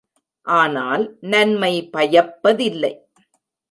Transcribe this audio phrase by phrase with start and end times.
[0.47, 1.03] ஆனால்,
[1.23, 2.93] நன்மை பயப்பதில்லை.